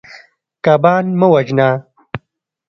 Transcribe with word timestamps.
کبان 0.65 1.05
مه 1.19 1.27
وژنه. 1.33 1.69